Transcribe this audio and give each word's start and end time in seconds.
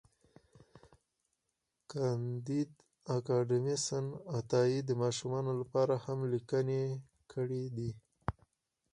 کانديد 1.91 2.69
اکاډميسن 3.15 4.05
عطایي 4.39 4.79
د 4.85 4.89
ماشومانو 5.03 5.51
لپاره 5.61 5.93
هم 6.05 6.19
لیکني 6.33 6.83
کړي 7.31 7.63
دي. 7.77 7.91